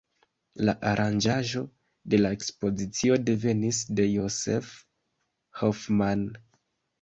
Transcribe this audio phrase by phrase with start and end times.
[0.67, 1.59] La aranĝaĵo
[2.13, 4.73] de la ekspozicio devenis de Josef
[5.61, 6.27] Hoffmann.